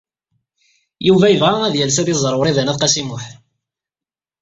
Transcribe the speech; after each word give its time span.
Yuba 1.07 1.25
yebɣa 1.31 1.55
ad 1.63 1.75
yales 1.77 1.97
ad 2.01 2.07
iẓer 2.13 2.33
Wrida 2.37 2.61
n 2.63 2.71
At 2.71 2.79
Qasi 2.81 3.03
Muḥ. 3.07 3.23